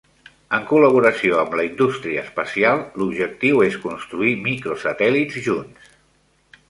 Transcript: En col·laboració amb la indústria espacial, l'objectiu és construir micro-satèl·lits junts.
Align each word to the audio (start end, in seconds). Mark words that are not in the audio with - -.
En 0.57 0.63
col·laboració 0.69 1.35
amb 1.41 1.51
la 1.59 1.65
indústria 1.67 2.23
espacial, 2.29 2.81
l'objectiu 3.01 3.61
és 3.67 3.77
construir 3.87 4.33
micro-satèl·lits 4.47 5.39
junts. 5.51 5.95